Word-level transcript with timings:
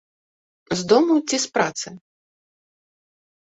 З 0.79 0.87
дому 0.93 1.13
ці 1.29 1.37
з 1.45 1.53
працы? 1.59 1.87